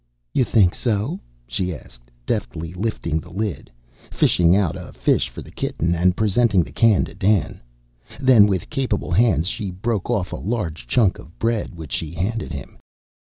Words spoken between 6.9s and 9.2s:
to Dan. Then with capable